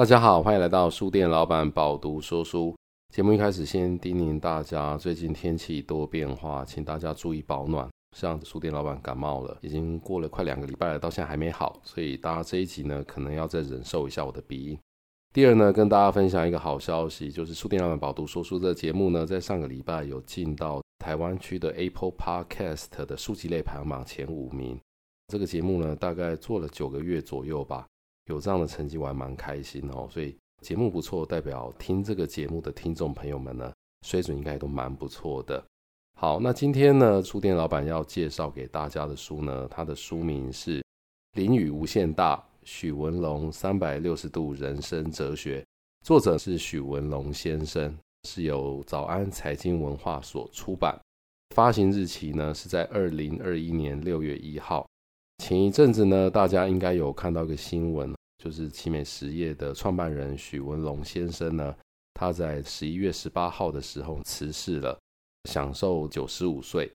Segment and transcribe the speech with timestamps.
[0.00, 2.74] 大家好，欢迎来到书店老板饱读说书。
[3.12, 7.86] 节目一开始先叮咛大家，最近天气多变化，请大家注意保暖。
[8.16, 14.78] 像书店老板感冒了，已经过了快两个礼拜了，到现在还没好，所以大家这一集呢，可能要再忍受一下我的鼻音。
[15.34, 24.80] 第二呢，跟大家分享一个好消息，就是书店老板饱读说书这节目呢，在上个礼拜有进到台湾区的 Apple Podcast 的书籍类排行榜前五名。
[25.26, 27.86] 这个节目呢，大概做了九个月左右吧。
[28.26, 30.08] 有这样的成绩，我还蛮开心哦。
[30.10, 33.72] 所以节目不错，代表听这个节目的听众朋友们呢，
[34.06, 35.62] 水准应该都蛮不错的。
[36.18, 40.80] 好，那今天呢，书店老板要介绍给大家的书呢，它的书名是
[41.32, 45.64] 《林语无限大》，许文龙三百六十度人生哲学，
[46.04, 47.96] 作者是许文龙先生，
[48.28, 51.00] 是由早安财经文化所出版，
[51.54, 54.86] 发行日期呢是在二零二一年六月一号。
[55.40, 61.74] 前一阵子呢，大家应该有看到一个新闻，就是奇美实业的创办人许文龙先生呢，
[62.12, 65.00] 他在十一月十八号的时候辞世了，
[65.48, 66.92] 享寿九十五岁。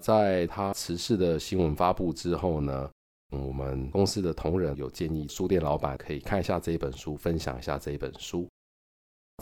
[0.00, 2.88] 在他辞世的新闻发布之后呢，
[3.32, 8.48] 我们公司的同仁有建议书店老板可以看一下这一本书，分享一下这一本书。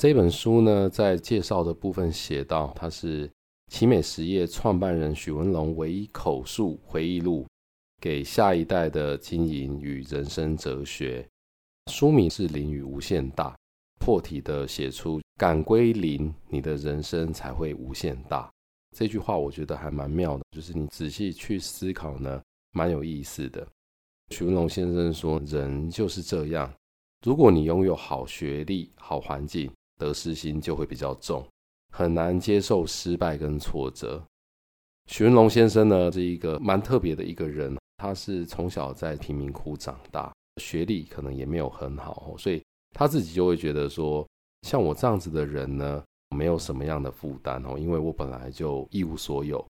[0.01, 3.31] 这本书呢，在介绍的部分写到，他是
[3.71, 7.47] 奇美实业创办人许文龙唯一口述回忆录。
[8.01, 11.27] 给下一代的经营与人生哲学，
[11.91, 13.51] 书名是《林语无限大》，
[13.99, 18.51] 破题的写出“敢归零，你的人生才会无限大”
[18.95, 20.45] 这句话，我觉得还蛮妙的。
[20.51, 22.43] 就是你仔细去思考呢，
[22.73, 23.67] 蛮有意思的。
[24.31, 26.73] 许文龙先生说：“人就是这样，
[27.25, 31.47] 如果你拥有好学历、好环境，得失心就会比较重，
[31.93, 34.23] 很难接受失败跟挫折。”
[35.11, 37.77] 许文龙先生呢，是一个蛮特别的一个人。
[37.97, 44.27] 他是从小在贫民窟长大，学历可能也没有很好，所以他自己就会觉得说，
[44.63, 46.03] 像我这样子的人呢，
[46.37, 49.65] 没有什么样的负担哦，因为我本来就一无所有，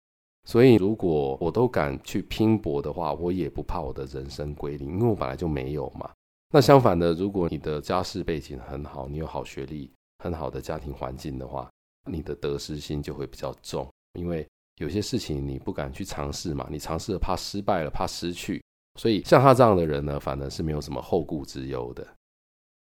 [0.47, 6.09] 所以如果我都敢去拼搏的话，我也不怕我的人生归零，因为我本来就没有嘛。
[6.53, 11.69] 那相反的，如果你的家世背景很好，你有好学历、很好的家庭环境的话，
[12.09, 14.47] 你的得失心就会比较重，因为。
[14.81, 18.59] 有些事情你不敢去尝试嘛，你尝试了怕失败了，怕失去，
[18.99, 22.05] 所以像他这样的人呢，反而是没有什么后顾之忧的。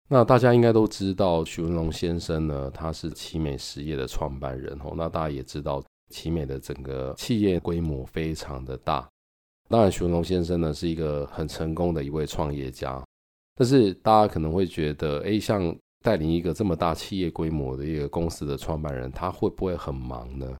[0.09, 4.93] 那大家应该都知道，徐文龙先生呢，他是奇美实业的创办人哦。
[4.97, 9.07] 那大家也知道，奇美的整个企业规模非常的大。
[9.69, 13.03] 当然，徐文龙先生呢是一个很成功的一位创业家，
[13.55, 20.55] 但是大家可能会觉得，哎，像带领一个这么大企业规模的一个公司的创办人，他会不会很忙呢？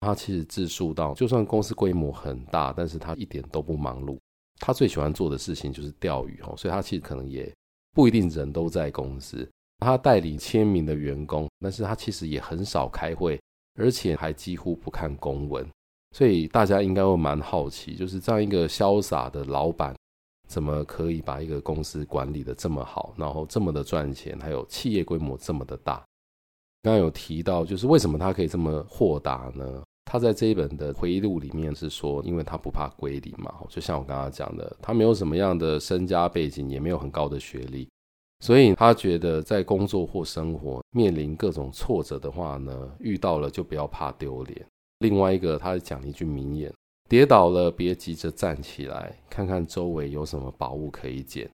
[0.00, 4.18] 他其实自述到，就算公司规模很大，但是他一点都不忙碌。
[4.58, 7.50] 他最喜欢做的事情就是钓鱼哦，所以他其实可能也
[7.92, 9.48] 不一定人都在公司。
[9.78, 13.40] 他带领千名的员工，但是他其实也很少开会，
[13.78, 15.66] 而且还几乎不看公文。
[16.14, 19.94] 所以大家应该会蛮好奇，就是这样一个潇洒的老板，
[20.48, 26.02] 怎么可以把一个公司管理的这么好，然后这么的赚钱，还有企业规模这么的大？
[26.82, 29.82] 刚刚有提到，就是为什么他可以这么豁达呢？
[30.12, 37.88] 他在这一本的回忆录里面是说，因为他不怕归零嘛，就像我刚刚讲的，他没有什么样的身家背景，也没有很高的学历，
[38.40, 44.66] 所以他觉得在工作或生活面临各种挫折的话呢，遇到了就不要怕丢脸。
[44.98, 46.74] 另外一个，他讲了一句名言：
[47.08, 51.48] 跌倒了别急着站起来，看看周围有什么宝物可以捡。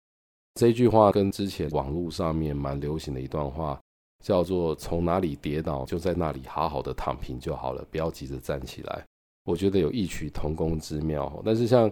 [0.54, 3.78] 这句话跟之前网络上面蛮流行的一段话。
[4.25, 9.04] 叫做从哪里跌倒，就在那里好好的躺平就好了，不要急着站起来。
[9.44, 11.41] 我觉得有异曲同工之妙。
[11.44, 11.82] 但是像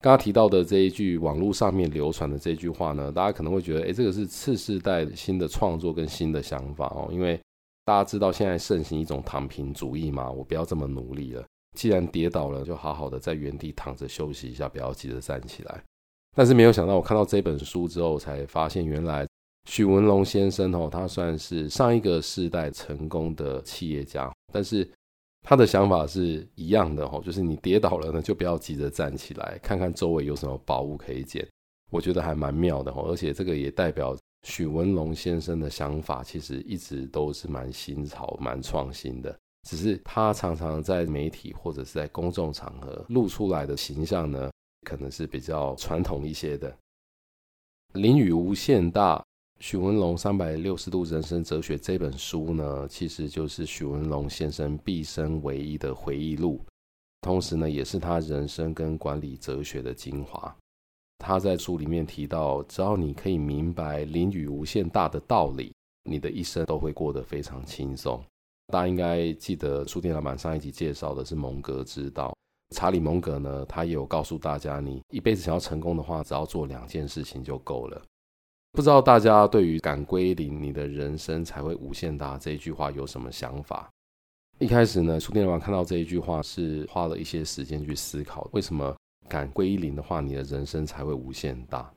[0.00, 7.08] 刚刚提到的这一句网络上面流传的这句话呢，大家可能会觉得，哎，这个是次世代新的创作跟新的想法哦。
[7.12, 7.38] 因为
[7.84, 11.44] 大家知道现在盛行一种躺平主义嘛，我不要这么努力了，
[11.76, 15.82] 既然跌倒了，就好好的在原地躺着休息一下，不要急着站起来。
[16.34, 19.26] 但是没有想到，我看到这本书之后，才发现原来。
[19.64, 24.88] 许文龙先生哦，他算是上一个世代成功的企业家，但是
[25.42, 31.46] 他的想法是一样的哦，就是你跌倒了呢，就不要急着站起来，看看周围有什么宝物可以捡。
[31.90, 39.38] 我觉得还蛮妙的哦，而且这个也代表许文龙先生的想法，其实一直都是蛮新潮、蛮创新的。
[39.68, 44.50] 只是他常常在媒体或者是在公众场合露出来的形象呢，
[44.84, 46.76] 可能是比较传统一些的。
[47.92, 49.24] 林雨无限大。
[49.62, 56.60] 许文龙三百六十度人生哲学这本书呢，其实就是许文龙先生毕生唯一的回忆录，
[57.20, 60.52] 同时呢，也是他人生跟管理哲学的精华。
[61.18, 65.72] 他在书里面提到，只要你可以明白灵与无限大的道理，
[66.10, 68.20] 你的一生都会过得非常轻松。
[68.66, 72.36] 大家应该记得，书店老板上一集介绍的是蒙格之道。
[72.74, 78.02] 查理蒙格呢，他也有告诉大家，你一辈子想要成功的话，只要做两件事情就够了。
[78.72, 83.90] 不知道大家对于“敢归零，你的人生才会无限大”这一句话有什么想法？
[84.58, 88.96] 一开始呢，书店老板看到这一句话是花了一些时间去思考，为什么？
[89.28, 91.90] 敢归零的话，你的人生才会无限大。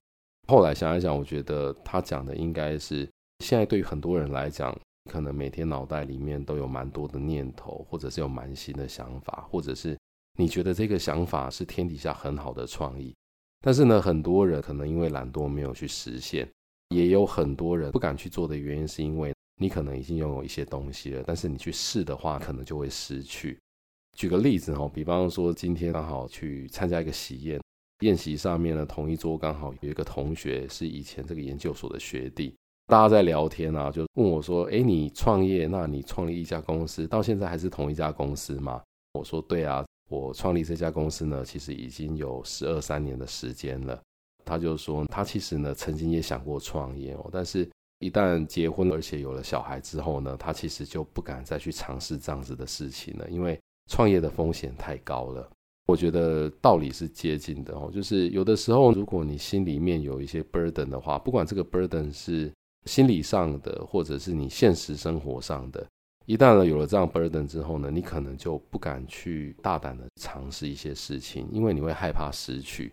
[0.48, 4.78] 后来想一想，我觉得他讲的应该是现在对于很多人来讲，
[5.10, 9.98] 可能每天脑袋里面都有蛮多的念头，或者是有蛮新的想法，或者是
[10.38, 13.16] 你觉得这个想法是天底下很好的创意。
[13.62, 16.48] 但是呢，很多人可能因为懒惰没有去实现，
[16.90, 23.58] 也有很多人不敢去做的原因，是因为你可能已经拥有一些东西了，但是你去试的话，可能就会失去。
[24.18, 27.60] 举个例子哦，比方说今天刚好去参加一个喜宴，
[28.02, 32.56] 宴席上面呢，同一桌刚好有一个同学是以前这个研究所的学弟，
[32.88, 38.81] 大家在聊天啊，就问我说：“哎，你创业，那你创立一家公司，到现在还是同一家公司吗？”
[39.20, 44.02] 我说：“对啊，我创立这家公司呢，其实已经有十二三年的时间了。”
[44.45, 47.68] 他就说他其实呢曾经也想过创业哦，但是
[48.00, 53.59] 一旦结婚而且有了小孩之后呢，他其实就不敢再去尝试这样子的事情了，因为。
[53.88, 55.47] 创业的风险太高了，
[55.86, 62.51] 我觉得道理是接近的哦，就是有的时候，如果你心里面有一些 burden 的话，不管这个 burden 是
[62.88, 65.86] 心理上的，或者是你现实生活上的，
[66.25, 72.92] 一旦呢有了这样 burden 之后呢，你可能就不敢去大胆的尝试一些事情，因为你会害怕失去，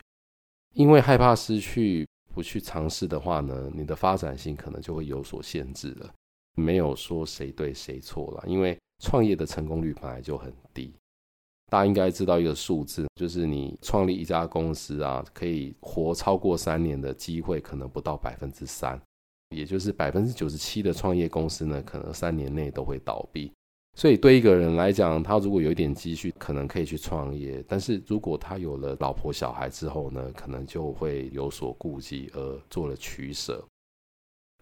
[0.75, 6.11] 因为害怕失去，不去尝试的话呢，你的发展性可能就会有所限制了。
[6.55, 8.79] 没有说谁对谁错了，因为。
[9.05, 10.95] 创业的成功率本来就很低，
[11.69, 19.03] 大家应该知道一个数字，就是你创立一家公司啊，可以活超过三年的机会可能不到百分之三，
[19.51, 23.51] 也就是百分之九十七的创业公司呢，可能三年内都会倒闭。
[23.97, 33.63] 所以对一个人来讲，他如果有一点积蓄，可能可以去创业，但是如果他有了老婆小孩之后呢，可能就会有所顾忌而做了取舍。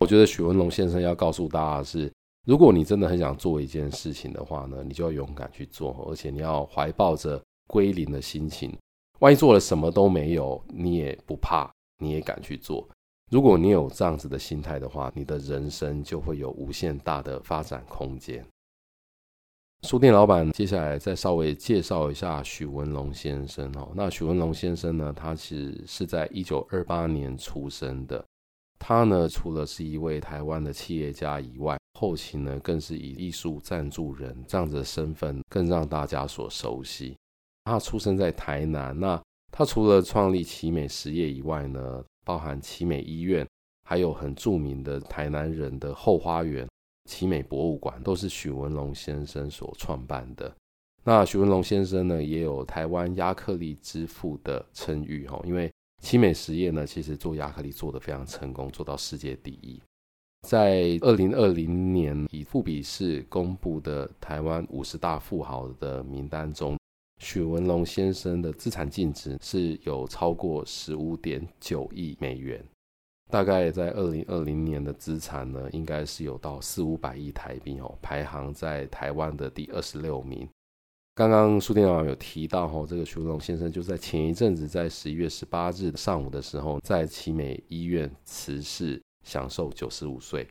[0.00, 2.12] 我觉得许文龙先生要告诉大家的是。
[2.46, 8.74] 如果你真的很想做一件事情的话呢，你就要勇敢去做，而且你要怀抱着归零的心情。
[9.18, 12.88] 万一做了什么都没有，你也不怕，你也敢去做。
[13.30, 18.42] 如果你有这样子的心态的话，你的人生就会有无限大的发展空间。
[19.82, 23.90] 书店老板接下来再稍微介绍一下许文龙先生哦。
[23.94, 28.22] 那许文龙先生呢，他其实是在一九二八年出生的。
[28.78, 37.16] 他呢，除了是一位台湾的企业家以外，后期呢，更是以艺术赞助人这样子的身份，更让大家所熟悉。
[37.64, 43.48] 他出生在台南，那他除了创立奇美实业以外呢，包含奇美医院，
[43.88, 46.68] 还有很著名的台南人的后花园
[47.10, 50.54] 奇美博物馆，都是许文龙先生所创办的。
[51.02, 55.68] 那许文龙先生呢，也有台湾亚克力之父的称誉哈，因为。
[56.02, 59.78] 奇美实业呢，其实做亚克力做得非常成功，做到世界第一。
[60.48, 66.78] 在二零二零年以富比士公布的台湾五十大富豪的名单中，
[67.20, 72.64] 许文龙先生的资产净值是有超过十五点九亿美元，
[73.30, 80.48] 大概在二零二零年的资产呢，应该是有到四五百亿台币哦，排行在台湾的第二十六名。
[81.14, 90.46] 刚刚书店老板有提到哈，这个徐文龙先生就在前一阵子，在十一月十八日上午的时候，在奇美医院辞世，享受九十五岁。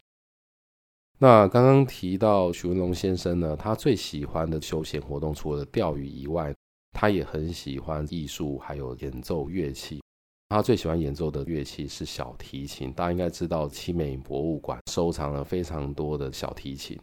[1.18, 6.54] 那刚刚提到徐文龙先生呢，他最喜欢的休闲活动除了钓鱼以外，
[6.92, 10.02] 他也很喜欢艺术，还有演奏乐器。
[10.50, 17.00] 他最喜欢演奏的乐器是小提琴，大家应该知道，奇美博物馆收藏了非常多的小提琴。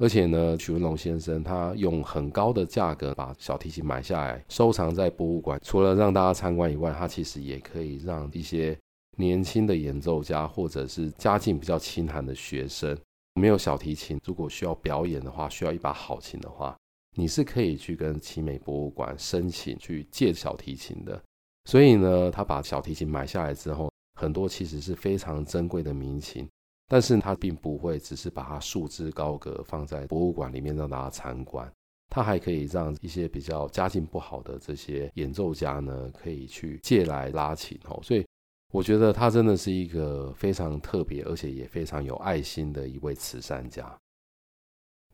[0.00, 5.60] 而且呢，许文龙先生他用很高的价格把小提琴买下来，收藏在博物馆。
[5.64, 8.78] 除了让大家参观以外，他其实也可以让一些
[9.16, 12.96] 年轻的演奏家或者是家境比较清寒的学生，
[13.34, 16.76] 没有小提琴，如果需要表演的话，需要一把好琴的话，
[17.16, 21.20] 你是可以去跟奇美博物馆申请去借小提琴的。
[21.64, 23.90] 所以呢，他把小提琴买下来之后，
[24.20, 26.48] 很多其实是非常珍贵的名琴。
[26.86, 31.66] 但是他并不会只是把它束之高阁放在博物馆里面让大家参观，
[32.10, 37.98] 他还可以让一些比较家境不好的这些演奏家呢，可以去借来拉琴哦。
[38.02, 38.24] 所以
[38.70, 43.96] 我觉得他真的是一个非常特别而且也非常有爱心的一位慈善家。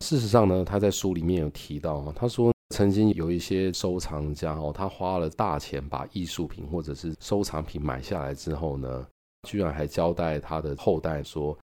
[0.00, 9.06] 事实上呢，他在书里面有提到，他说曾经有一些收藏家哦，他花了大钱把艺术品或者是收藏品买下来之后呢，
[9.48, 11.56] 居然还交代他的后代说，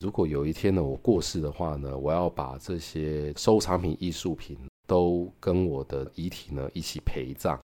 [0.00, 4.56] 如果有一天呢我过世的话呢，我要把这些收藏品、艺术品
[4.86, 7.60] 都跟我的遗体呢一起陪葬。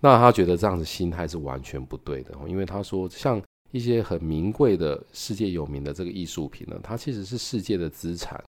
[0.00, 8.42] 那他觉得这样子心态是完全不对的，因为他说像一些很名贵的、世界有名的这个艺术品呢，它其实是世界的资产。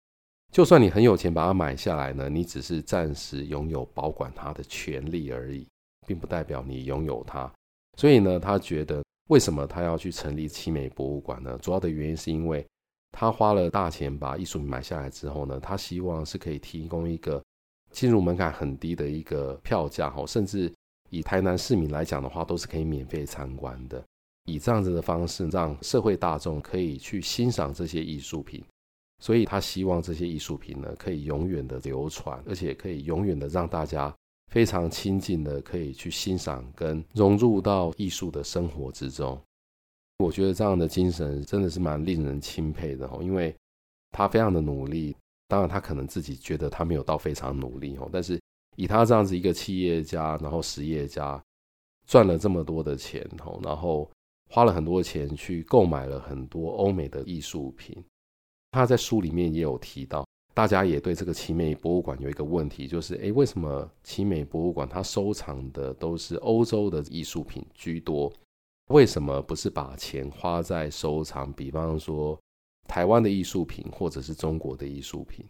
[0.51, 5.67] 就算你很有钱把它买下来呢，你只是暂时拥有保管它的权利而已，
[6.07, 7.51] 并不代表你拥有它。
[7.97, 11.57] 所以呢，他觉得为什么他要去成立奇美博物馆呢？
[11.61, 12.65] 主要的原因是因为
[13.11, 17.43] 他花了大钱把艺术品买下来之后呢，他希望是可以提供一个
[17.91, 20.73] 进入门槛很低的一个票价，哈，甚至
[21.09, 24.03] 以台南市民来讲的话，都是可以免费参观的。
[24.45, 28.63] 以这样子的方式，让社会大众可以去欣赏这些艺术品。
[29.19, 34.13] 所以他希望这些艺术品呢，可以永远的流传，而且可以永远的让大家
[34.51, 39.39] 非常亲近的可以去欣赏跟融入到艺术的生活之中。
[40.19, 43.55] 我觉得这样的精神真的是蛮令人钦佩的哦，因为
[44.11, 45.15] 他非常的努力。
[45.47, 48.39] 当然，他可能自己觉得他没有到非常努力哦，但是
[48.75, 51.41] 以他这样子一个企业家，然后实业家，
[52.05, 54.07] 赚了这么多的钱哦，然后
[54.51, 57.97] 花了很多钱去购买了很多欧美的艺术品。
[58.71, 68.31] 他在书里面也有提到，大家也对这个奇美博物馆有一个问题，就是诶，为什么奇美博物馆它收藏的都是欧洲的艺术品居多？
[68.89, 72.39] 为什么不是把钱花在收藏，比方说
[72.87, 75.45] 台湾的艺术品或者是中国的艺术品？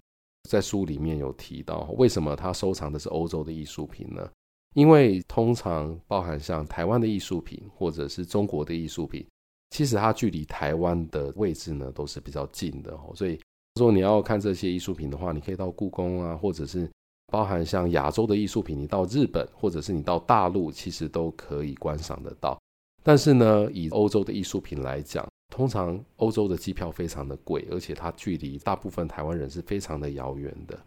[0.50, 4.30] 在书里面有提到，为什么他收藏的是欧洲的艺术品呢？
[4.76, 9.26] 因为通常包含像台湾的艺术品或者是中国的艺术品。
[9.70, 13.40] 其实它距离台湾的位置呢都是比较近的哦，所以
[13.76, 16.90] 说你要看这些艺术品的话，你可以到故宫啊，或者是
[17.32, 22.60] 包含像亚洲的艺术品，你到日本或者是你到大陆，其实都可以观赏得到。
[23.04, 30.78] 但是呢，以欧洲的艺术品来讲，通常欧洲的机票非常的贵，而且它距离大部分台湾人是非常的遥远的。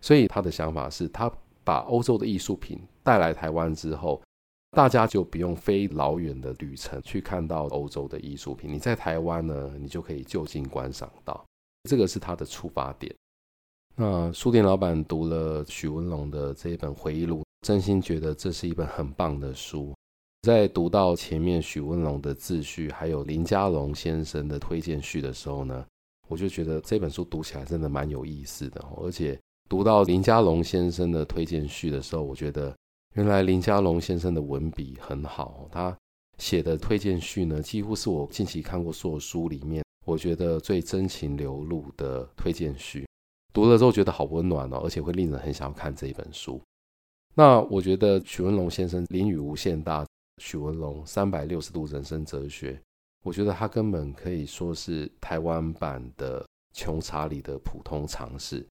[0.00, 1.30] 所以他的想法是，他
[1.64, 4.22] 把欧洲的艺术品带来台湾之后。
[4.74, 11.46] 大家就不用飞老远的旅程去看到欧洲的艺术品，你在台湾呢，你就可以就近观赏到，
[11.88, 13.14] 这个是他的出发点。
[13.94, 19.94] 那书店老板读了许文龙的这一本回忆录，真心觉得这是一本很棒的书。
[20.42, 25.86] 在读到前面许文龙的自序，还有林家龙先生的推荐序的时候呢，
[26.26, 28.84] 我就觉得这本书读起来真的蛮有意思的。
[28.96, 29.38] 而且
[29.68, 32.74] 读到林家龙先生的推荐序的时候，我觉得。
[33.14, 35.96] 原来林家龙先生的文笔很好，他
[36.38, 43.06] 写的推荐序呢，几乎是我近期看过所有书里面，我觉得最真情流露的推荐序。
[43.52, 46.60] 读了之后觉得好温暖哦，而且会令人很想要看这一本书。
[47.36, 50.04] 那我觉得许文龙先生《林与无限大》，
[50.42, 52.80] 许文龙三百六十度人生哲学，
[53.22, 58.66] 我觉得他根本可以说是台湾版的穷查理的普通常识。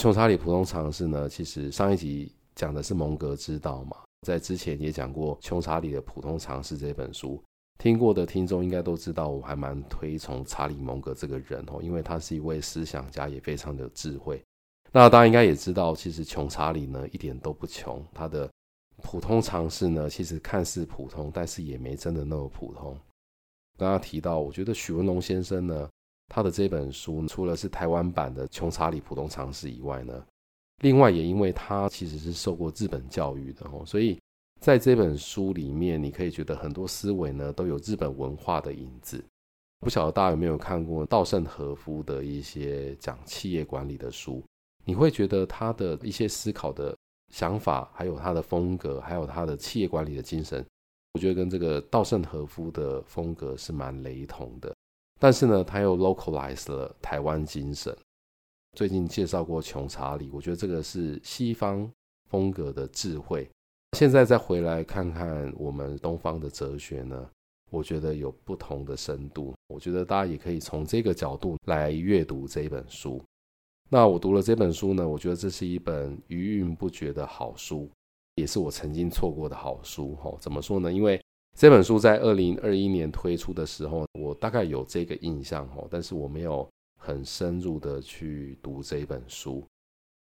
[0.00, 2.32] 穷查理普通常识呢，其实上一集。
[2.54, 7.42] 讲的是蒙格之道嘛，在之前也讲过《穷查理的普通常识》这本书，
[7.78, 14.42] 听过的听众应该都知道，我还蛮推崇查理蒙格这个人哦，因为他是一位思想家，也非常的智慧。
[14.92, 18.50] 那大家应该也知道，其实穷查理呢一点都不穷，他的
[19.02, 22.96] 普通常识呢其实看似普通，但是也没真的那么普通。
[23.78, 25.88] 刚刚提到，我觉得许文龙先生呢，
[26.28, 30.24] 他的这本书除了是台湾版的《穷查理普通常识》以外呢。
[30.82, 34.18] 另外，也因为他其实是受过日本教育的哦，所以
[34.60, 39.24] 在这本书里面，你可以觉得很多思维呢都有日本文化的影子。
[39.80, 44.42] 不晓得大家有没有看过稻盛和夫的一些讲企业管理的书？
[44.84, 46.96] 你会觉得他的一些思考的
[47.32, 50.64] 想法，还有他的风格，还有他的企业管理的精神，
[51.14, 54.74] 我觉得跟这个稻盛和夫的风格是蛮雷同的。
[55.20, 57.96] 但是呢，他又 localize 了台湾精神。
[58.74, 61.88] 最近介绍过穷查理，我觉得这个是西方
[62.30, 63.46] 风格的智慧。
[63.98, 67.28] 现在再回来看看我们东方的哲学呢，
[67.70, 69.52] 我觉得有不同的深度。
[69.68, 73.22] 我觉得大家也可以从这个角度来阅读这本书。
[73.90, 77.90] 那我读了这本书呢，我觉得这是一本余韵不绝的好书，
[78.36, 80.14] 也是我曾经错过的好书。
[80.14, 80.90] 哈，怎么说呢？
[80.90, 81.22] 因为
[81.54, 86.66] 这本书在二零二一年推出的时候，我大概有这个印象，哈，但是我没有。
[87.04, 89.66] 很深入的去读这一本书，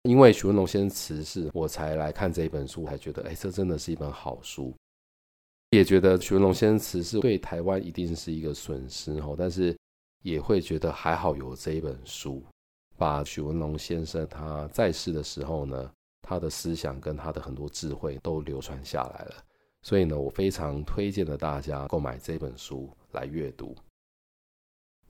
[0.01, 4.73] 因为许文龙先生辞世，我才来看这一本书，才觉得哎，这真的是一本好书。
[5.69, 9.77] 也觉得许文龙先生辞世对台湾一定是一个损失哦，但是
[10.23, 12.41] 也会觉得还好有这一本书，
[12.97, 15.91] 把许文龙先生他在世的时候呢，
[16.23, 19.35] 他的思想跟他的很多智慧都流传下来了。
[19.83, 23.75] 所以呢，我非常推荐的大家购买这本书来阅读。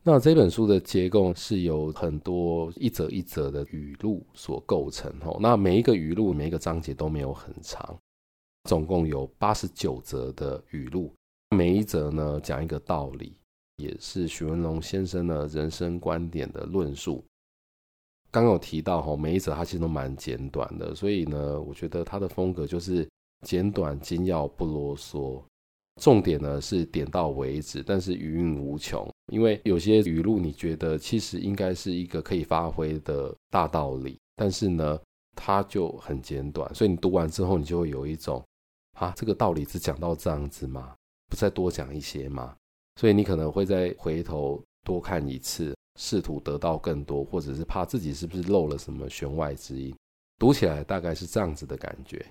[0.07, 5.35] 那这本书的结构是由很多一则一则的语录所构成哦。
[5.41, 7.97] 那每一个语录、每一个章节都没有很长，
[8.65, 11.11] 总共有八十九则的语录，
[11.57, 13.35] 每一则呢讲一个道理，
[13.77, 17.25] 也是许文龙先生的人生观点的论述。
[18.29, 23.07] 刚有提到哈，每一则他其实都蛮简短的，所以呢，我觉得他的风格就是。
[23.41, 25.43] 简短精要，不啰嗦，
[26.01, 29.07] 重点呢是点到为止，但是余韵无穷。
[29.31, 34.99] 因为有些语录，你觉得其实应该是一个可以发挥的大道理，但是呢，
[35.35, 38.43] 它就很简短，所以你读完之后，你就会有一种
[38.97, 40.93] 啊，这个道理只讲到这样子吗？
[41.27, 42.55] 不再多讲一些吗？
[42.99, 49.95] 所以你可能会再回头多看一次，试图得到更多，或者是怕自己是不是漏了什么弦外之音。
[50.37, 52.23] 读起来大概是这样子的感觉。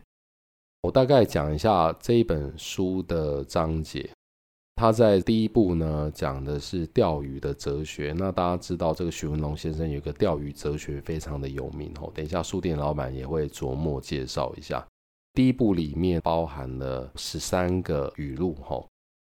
[0.85, 4.07] 我大概讲一下这一本书的章节。
[4.75, 8.15] 他在第一部呢，讲的是钓鱼的哲学。
[8.15, 12.13] 那大家知道，这个许文龙先生有个钓鱼哲学非常的有名哦。
[12.15, 14.87] 等一下书店老板也会着墨介绍一下。
[15.33, 18.87] 第一部里面包含了十三个语录哈，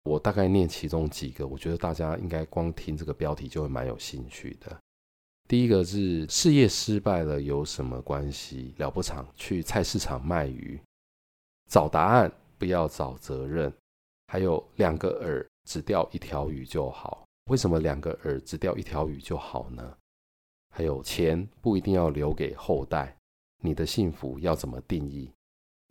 [0.04, 4.78] 我大概念其中几个，我觉得大家应该光听这个标题就会蛮有兴趣的。
[5.48, 8.76] 第一个是事业失败了有什么关系？
[8.78, 10.80] 了不长，去菜市场卖鱼。
[11.70, 13.72] 找答案，不要找责任。
[14.28, 17.24] 还有两个饵只钓一条鱼就好。
[17.50, 19.96] 为什么两个饵只钓一条鱼就好呢？
[20.76, 23.16] 还有钱不一定要留给后代。
[23.64, 25.32] 你的幸福要怎么定义？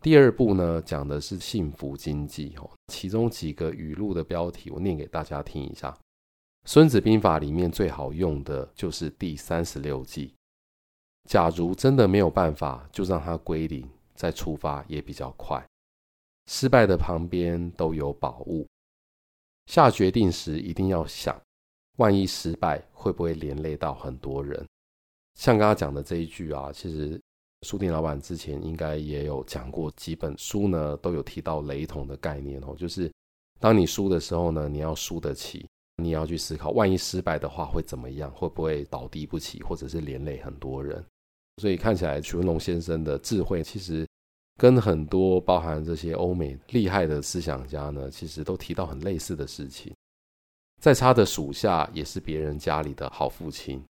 [0.00, 2.70] 第二部呢，讲的是幸福经济哦。
[2.86, 5.90] 其中几个语录的标题，我念给大家听一下。
[6.64, 10.34] 《孙子兵法》里面最好用的就是第三十六计。
[11.28, 13.88] 假如真的没有办法，就让它归零。
[14.18, 15.64] 再出发也比较快。
[16.46, 18.66] 失败的旁边都有宝物。
[19.66, 21.40] 下决定时一定要想，
[21.98, 24.66] 万一失败会不会连累到很多人？
[25.34, 27.20] 像刚刚讲的这一句啊，其实
[27.62, 33.12] 书店老板之前应该也有讲过，几本书呢都有提到雷同的概念哦，就是
[33.60, 38.30] 当你输的时候呢，你要输得起，你要去思考，万一失败的话会怎么样？
[38.32, 41.04] 会不会倒地不起，或者是连累很多人？
[41.58, 44.06] 所以看起来，许文龙先生的智慧其实
[44.56, 49.92] 跟很多包含这些欧美厉害的思想家呢，其实都提到很类似的事情。
[50.80, 53.84] 在他的属下也是别人家里的好父亲，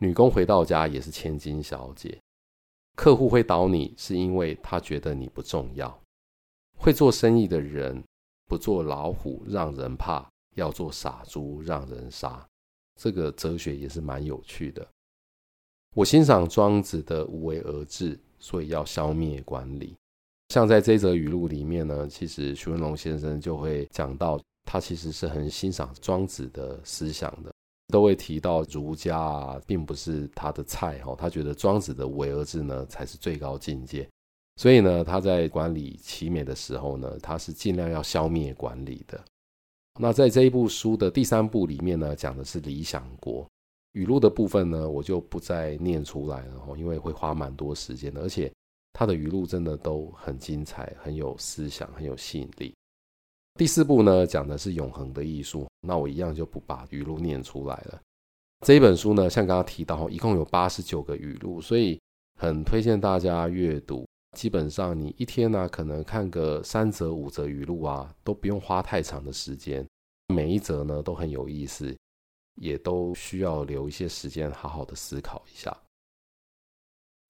[0.00, 2.18] 女工回到家也是千金小姐。
[2.94, 5.98] 客户会倒你是因为他觉得你不重要。
[6.78, 8.02] 会做生意的人
[8.46, 12.46] 不做老虎让人怕，要做傻猪让人杀。
[12.98, 14.86] 这个哲学也是蛮有趣的。
[15.96, 19.96] 我欣赏庄子的无为而治，所以要消灭管理。
[20.50, 27.50] 像在这则语录里面呢，其实徐文龙先生就会讲到，他其实是很欣赏庄子的思想的，
[27.88, 31.16] 都会提到儒家啊，并不是他的菜哈。
[31.16, 34.06] 他觉得庄子的无为而治呢，才是最高境界。
[34.56, 39.18] 所以呢，他在管理奇美的时候呢，他是尽量要消灭管理的。
[39.98, 43.48] 那在这一部书的第三部里面呢，讲的是理想国。
[43.96, 48.52] 语录的部分呢，我就不再念出来了，因为会花蛮多时间的，而且
[48.92, 52.74] 他的语录真的都很精彩，很有思想，很有吸引力。
[53.58, 57.98] 第四部呢，讲的是永恒的艺术，那我一样就不把语录念出来了。
[58.66, 61.98] 这一本书呢，像刚刚提到，一共有八十九个语录，所以
[62.38, 64.06] 很推荐大家阅读。
[64.36, 69.86] 基本上你一天呢，可能看个三则五则语录啊，都不用花太长的时间，
[70.34, 71.96] 每一则呢都很有意思。
[72.56, 75.76] 也都需要留一些时间，好好的思考一下。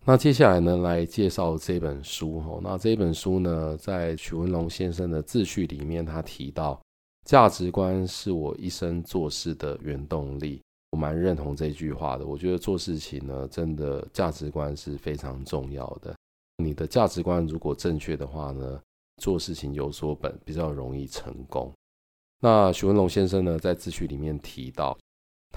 [0.05, 2.61] 那接下来呢，来介绍这本书哦。
[2.62, 6.81] 那这本书呢，在许文龙先生的自序里面，他提到
[7.25, 10.62] 价值观是我一生做事的原动力。
[10.93, 12.25] 我蛮认同这句话的。
[12.25, 16.15] 我觉得做事情呢，真的价值观是非常重要的。
[16.62, 18.81] 你的价值观如果正确的话呢，
[19.21, 21.73] 做事情有所本，比较容易成功。
[22.41, 24.97] 那许文龙先生呢，在自序里面提到。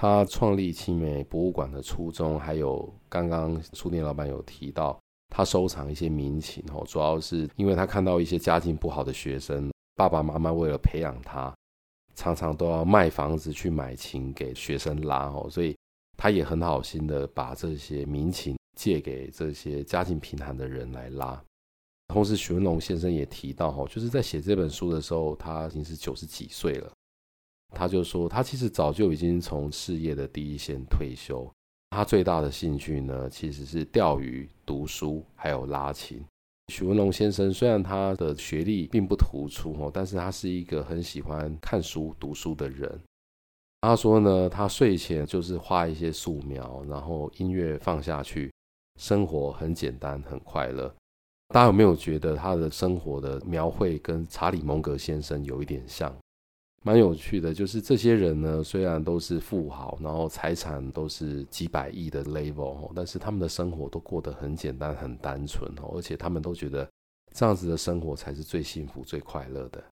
[0.00, 11.54] 他创立奇美博物馆的初衷，还有刚刚书店老板有提到，他收藏一些民情哦，主要是因为他看到一些家境不好的学生，爸爸妈妈为了培养他，
[12.14, 15.76] 常常都要卖房子去买琴给学生拉哦，所以
[16.16, 21.38] 他也很好心的把这些民琴借给这些家境贫寒的人来拉。
[22.08, 26.90] 同时，许文龙先生也提到哦，就是在写这本书的时候，他已经是九十几岁了。
[27.72, 31.50] 他就说，他其实早就已经从事业的第一线退休，
[31.90, 36.22] 他最大的兴趣呢，其实是钓鱼、读书，还有拉琴。
[36.72, 43.00] 许文龙先生虽然他的学历并不突出哦，但是他是一个很喜欢看书、读书的人。
[43.80, 48.52] 他说呢，他睡前就是画一些素描，然后音乐放下去，
[49.00, 50.94] 生活很简单，很快乐。
[51.48, 56.14] 大家有没有觉得他的生活的描绘跟查理蒙格先生有一点像？
[56.82, 66.88] 蛮有趣的，就是这些人呢，虽然都是富豪，然后财产都是几百亿的 level，但是他们的生活都过得很简单、很单纯，而且他们都觉得
[67.34, 69.84] 这样子的生活才是最幸福、最快乐的。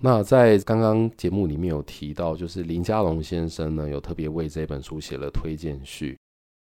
[0.00, 6.16] 那在刚刚节目里面有提到，就是林家龙先生呢，有特别为这本书写了推荐序，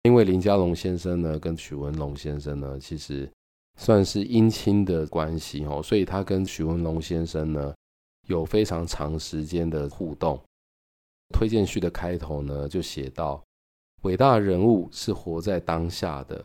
[0.03, 3.27] 因为林家龙先生呢，跟许文龙先生呢，其实
[3.75, 7.73] 算是姻亲的关系哦，所以他跟许文龙先生呢。
[8.29, 10.39] 有非常长时间的互动。
[11.33, 13.43] 推荐序的开头呢，就写到：
[14.03, 16.43] 伟大人物是活在当下的。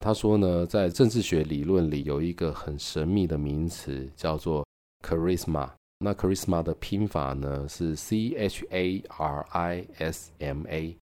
[0.00, 4.66] 他说呢，在政治学理论里有一个很神秘的名词，叫做
[5.06, 5.70] charisma。
[5.98, 10.96] 那 charisma 的拼法呢是 C H A R I S M A。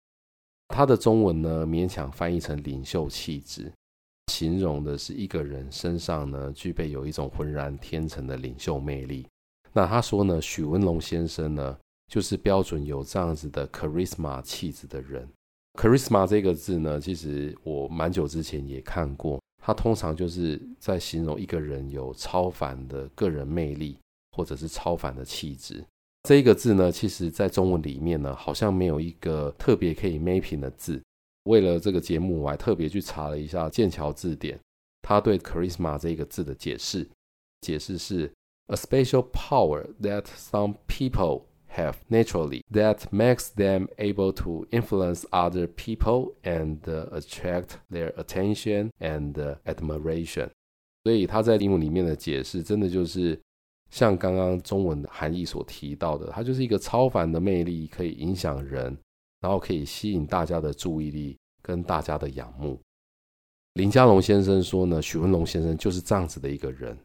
[0.68, 3.70] 它的中文呢勉强翻译成领袖气质，
[4.33, 9.26] 形容的是一个人身上呢具备有一种浑然天成的领袖魅力。
[9.76, 11.78] 那他说呢，许文龙先生呢，
[12.10, 15.28] 就是标准有这样子的 charisma 气质的人。
[15.74, 23.98] charisma 这个字呢，其实我蛮久之前也看过，它通常就是在形容一个人有超凡的个人魅力，
[24.30, 25.84] 或者是超凡的气质。
[26.22, 30.98] 这一个字呢，其实在中文里面呢，好像没有一个特别可以 mapping 的字。
[31.44, 34.58] 为了这个节目，我还特别去查了一下剑桥字典，
[35.02, 37.06] 他对 charisma 这个字的解释，
[37.60, 38.32] 解释是。
[38.68, 46.35] A special power that some people have naturally that makes them able to influence other people
[46.42, 46.81] and
[47.12, 50.50] attract their attention and admiration。
[51.05, 53.40] 所以他在英文里面的解释，真的就是
[53.90, 58.98] 像刚刚中文的含义所提到的，他就是一个超凡的魅力，可以影响人，
[59.40, 62.81] 然后可以吸引大家的注意力跟大家的仰慕。
[63.74, 66.98] 林家龙先生说呢，许文龙先生就是这样子的一个人。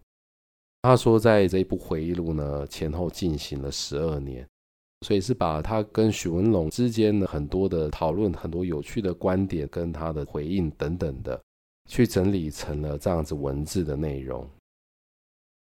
[0.84, 4.48] 他说，在这一部回忆录呢，前后进行了十二年，
[5.06, 11.40] 所以是把他跟许文龙之间的很多的讨论、很多有趣的观点跟他的回应等等的，
[11.88, 14.48] 去整理成了这样子文字的内容。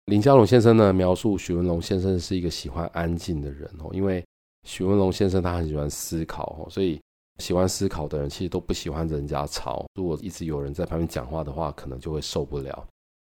[0.05, 4.25] 林家龙先生呢，描述许文龙先生是一个喜欢安静的人哦，因为
[4.67, 6.99] 许文龙先生他很喜欢思考哦，所以
[7.37, 9.85] 喜欢思考的人其实都不喜欢人家吵。
[9.93, 12.87] 如果一直有人在旁边讲话的话，可能就会受不了。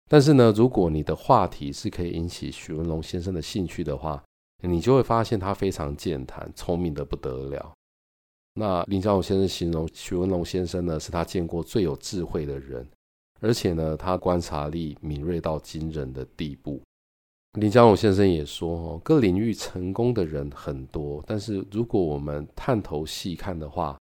[0.09, 4.23] 但是呢，如果你的话题是可以引起许文龙先生的兴趣的话，
[4.63, 7.73] 你就会发现他非常健谈，聪明的不得了。
[8.55, 12.87] 那林家龙先生形容许文龙先生呢，是他见过最有智慧的人，
[13.41, 16.81] 而且呢，他观察力敏锐到惊人的地步。
[17.59, 23.99] 林家龙先生也说，哦，各领域成功的人很多，但是如果我们探头细看的话，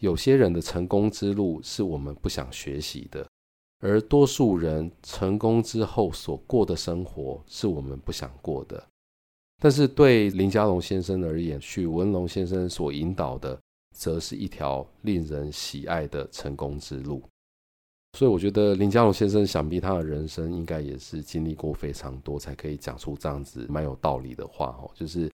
[0.00, 3.26] 有些人的成功之路是我们不想学习的。
[3.80, 8.82] 而多数人成功之后所过的生活是我们不想过的，
[9.58, 13.58] 但是对林家龙先生而言，许文龙先生所引导的，
[13.96, 17.22] 则是一条令人喜爱的成功之路。
[18.18, 24.90] 所以，我觉得林家龙先生想必他的人生应该也是经历过非常多，才可以讲出这样子蛮有道理的话哦。
[24.94, 25.30] 就是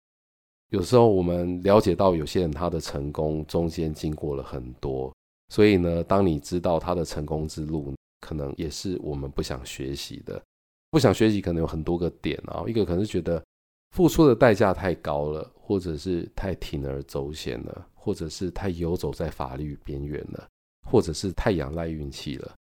[0.71, 5.15] 有时候我们了解到有些人他的成功中间经过了很多，
[5.51, 10.43] 所以呢，当你知道他的成功之路，可能也是我们不想学习的，
[10.91, 12.65] 不想学习可能有很多个点啊。
[12.67, 13.45] 一个可能是觉得
[13.91, 20.49] 付出的代价太高了，或者是太铤而走险了，或者是太游走在法律边缘了，
[20.89, 22.55] 或者是太仰赖运气了。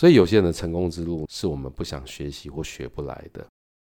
[0.00, 3.46] 所以有些人的成功之路是我们不想学习或学不来的。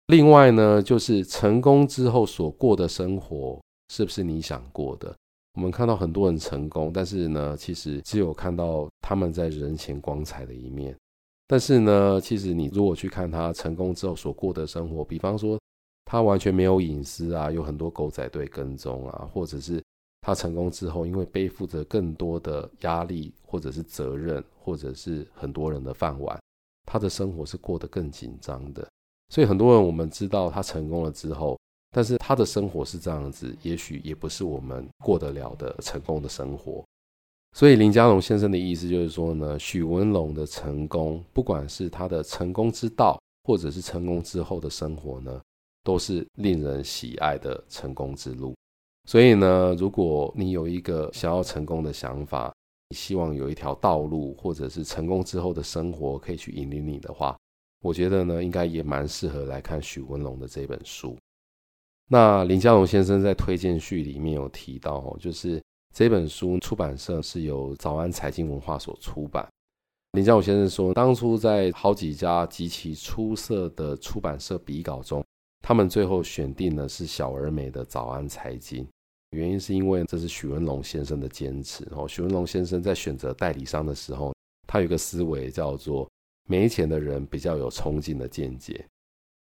[0.06, 3.60] 另外呢，就是成功之后所过的生活
[3.92, 5.14] 是不是你想过的？
[5.54, 10.96] 我们看到很多人成功，但是呢，其实只有看到他们在人前光彩的一面。
[11.50, 15.58] 但是呢，其实你如果去看他成功之后所过的生活，比方说
[16.04, 19.82] 他完全没有隐私啊，有很多狗仔队跟踪啊，或者是
[20.20, 26.40] 他成功之后因为背负着更多的压力，或者是责任，或者是很多人的饭碗，
[26.86, 28.88] 他的生活是过得更紧张的。
[29.30, 31.58] 所以很多人我们知道他成功了之后，
[31.90, 36.84] 但是他的生活是这样子，也许也不是我们过得了的成功的生活。
[37.52, 45.40] 所以林家龙先生的意思就是说呢，许文龙的成功，不管是他的成功之道，或者是成功之后的生活呢，
[45.82, 48.54] 都是令人喜爱的成功之路。
[49.08, 52.52] 所以呢，如果你有一个想要成功的想法，
[52.94, 57.36] 希望有一条道路，或者是成功之后的生活可以去引领你的话，
[57.82, 61.16] 我觉得呢，应该也蛮适合来看许文龙的这本书。
[62.06, 65.62] 那林家龙先生在推荐序里面有提到，就是
[65.94, 69.46] 这本书出版社是由早安财经文化所出版。
[70.12, 75.24] 林佳龙先生说，当初在好几家极其出色的出版社比稿中，
[75.60, 78.86] 他们最后选定的是小而美的早安财经。
[79.30, 82.08] 原因是因为这是许文龙先生的坚持哦。
[82.08, 84.34] 许文龙先生在选择代理商的时候，
[84.66, 86.08] 他有个思维叫做
[86.48, 88.84] “没钱的人比较有冲劲的见解”，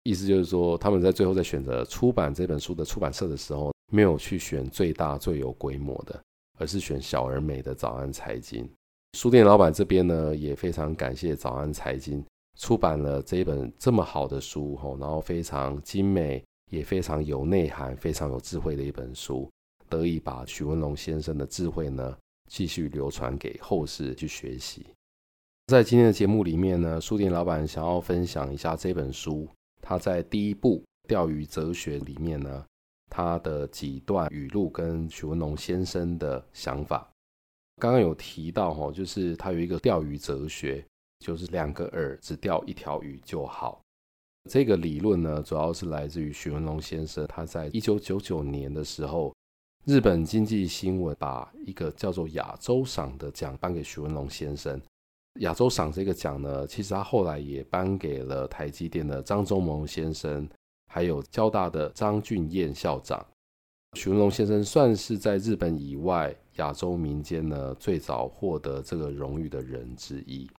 [0.03, 6.19] 意思就是说，他们在最后在选择出版这本书的出版社的时候，没有去选最大最有规模的，
[6.57, 8.69] 而是选小而美的早安财经。
[9.13, 12.23] 书店老板这边呢，也非常感谢早安财经
[12.59, 19.49] 出版了这一本这么好的书吼，然后非常精美，也非常有内涵、非常有智慧的一本书。
[19.87, 22.17] 得以把许文龙先生的智慧呢，
[22.49, 24.85] 继续流传给后世去学习。
[25.67, 29.47] 在今天的节目里面呢，书店老板想要分享一下这本书，
[29.81, 32.65] 他在第一部《钓鱼哲学》里面呢，
[33.09, 37.09] 他的几段语录跟许文龙先生的想法。
[37.77, 40.85] 刚刚有提到哈，就是他有一个钓鱼哲学，
[41.19, 43.81] 就是两个饵只钓一条鱼就好。
[44.49, 49.33] 这个理论呢，主要是来自于许文龙先生，他在一九九九年的时候。
[49.87, 54.81] 日本经济新闻把一个叫做亚洲赏的奖颁给许文龙先生。
[55.41, 60.49] 亚洲赏这个奖呢，其实他后来也颁给了台积电的张忠谋先生，
[60.95, 63.23] 还有交大的张俊彦校长。
[63.97, 70.49] 许文龙先生算是在日本以外亚洲民间呢最早获得这个荣誉的人之一。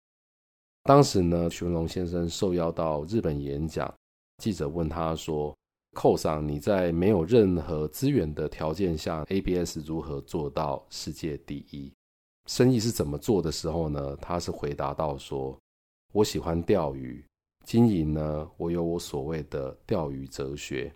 [0.83, 3.91] 当时呢，许文龙先生受邀到日本演讲，
[4.37, 5.57] 记者问他说。
[5.95, 11.91] 扣上你在没有任何资源的条件下，ABS 如何做到世界第一？
[12.45, 14.15] 生意是怎么做的时候呢？
[14.17, 15.59] 他是回答到说
[16.13, 17.25] ：“我喜欢钓鱼，
[17.67, 20.91] 经营呢，我有我所谓的钓鱼哲学。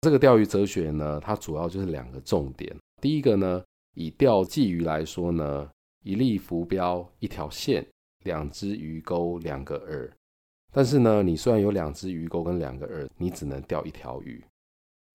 [0.00, 2.76] 这个钓鱼哲学呢，它主要就是两个重点。
[3.00, 3.62] 第一个呢，
[3.94, 5.70] 以钓鲫鱼来说呢，
[6.02, 7.86] 一粒浮标，一条线，
[8.24, 10.10] 两只鱼钩，两个饵。”
[10.74, 14.44] 但是呢，你虽然有两只鱼钩跟两个饵，你只能钓一条鱼。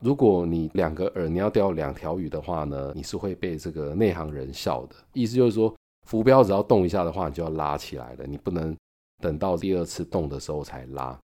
[0.02, 4.96] 如果你两个饵，你要钓两条鱼的话呢，你是会被这个内行人笑的。
[5.12, 5.76] 意思就是说，
[6.08, 8.76] 浮标只要动一下的话，你就要拉起来了，你不能
[9.24, 11.18] 等到第二次动的时候才拉。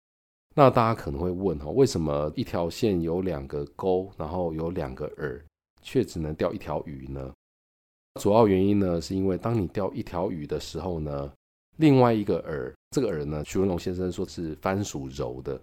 [0.55, 5.41] 那大家可能会问哈，为什么一条线有两个钩，然后有两个饵，
[5.81, 7.33] 却只能钓一条鱼呢？
[8.21, 11.31] 主要原因呢，是因为当你钓一条鱼的时候呢，
[11.77, 15.59] 另外一个饵，这个饵呢，徐文龙先生说是番薯揉的。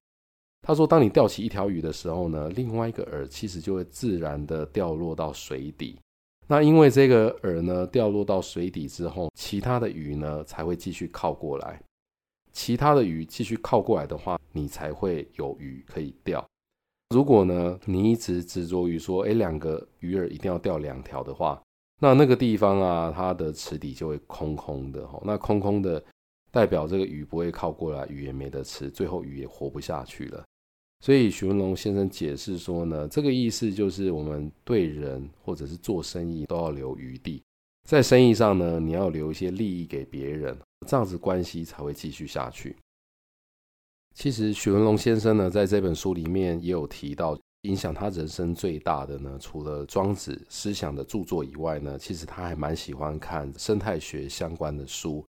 [0.62, 5.99] 他说，当你钓起一条鱼的时候呢，另外一个饵其实就会自然的掉落到水底。
[6.47, 11.81] 那因为这个饵呢掉落到水底之后，其他的鱼呢才会继续靠过来。
[12.54, 16.42] 其他的鱼继续靠过来的话，你才会有鱼可以钓。
[17.10, 21.60] 如果呢你一直执着于说，哎，两个鱼饵一定要钓两条的话，
[22.00, 25.20] 那那个地方啊，它的池底就会空空的哈。
[25.24, 26.02] 那空空的
[26.50, 30.42] 代表这个鱼不会靠过来，鱼也没得吃，最后鱼也活不下去了。
[31.00, 37.42] 所以许文龙先生解释说呢，这个意思就是我们对人或者是做生意都要留余地，
[37.85, 42.77] 在生意上呢，你要留一些利益给别人，这样子关系才会继续下去。
[44.14, 47.38] 其实许文龙先生呢，在这本书里面也有提到。
[47.64, 55.25] 影响他人生最大的呢，除了庄子思想的著作以外呢，其实他还蛮喜欢看生态学相关的书。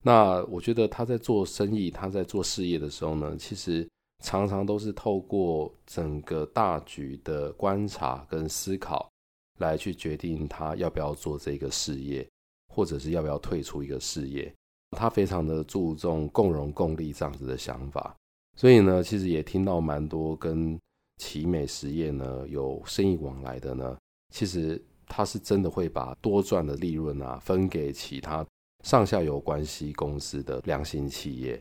[0.00, 3.84] 那我觉得他在做生意、他在做事业的时候呢，其实
[4.22, 9.10] 常常都是透过整个大局的观察跟思考，
[9.58, 12.26] 来去决定他要不要做这个事业，
[12.68, 14.52] 或者是要不要退出一个事业。
[14.96, 18.14] 他非常的注重共荣共利这样子的想法，
[18.56, 20.78] 所以呢，其实也听到蛮多跟
[21.16, 23.96] 奇美实业呢，有生意往来的呢，
[24.32, 28.46] 其实他是真的会把多赚的利润啊分给其他
[28.84, 31.60] 上下游关系公司的良心企业。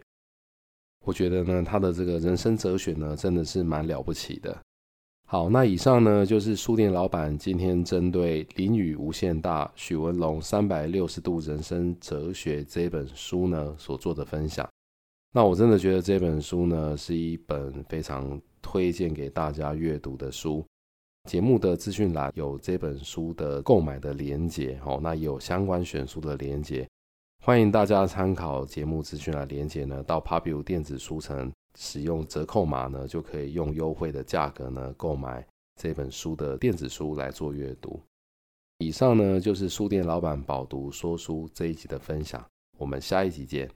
[1.03, 4.56] 我觉得呢，他的这个人生哲学呢，真的是蛮了不起的。
[5.34, 14.69] 好，那以上呢就是书店老板今天针对《林雨无限大：许文龙三百六十度人生哲学》这本书呢所做的分享。
[15.32, 18.39] 那我真的觉得这本书呢是一本非常。
[18.62, 20.63] 推荐给大家阅读的书，
[21.28, 26.88] 节目的资讯栏有这本书的购买的连结，哦，那也有相关选书的连结，
[27.43, 35.45] 欢迎大家参考节目资讯栏连结呢，到 Pubu 电子书城使用折扣码呢，就可以用优惠的价格呢购买
[35.81, 37.99] 这本书的电子书来做阅读。
[38.79, 42.45] 以上呢就是书店老板饱读说书这一集的分享，
[42.77, 43.69] 我们下一集见。